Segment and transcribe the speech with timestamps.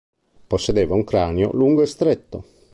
[0.47, 2.43] Possedeva un cranio lungo e stretto.